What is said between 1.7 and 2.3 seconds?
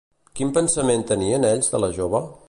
de la jove?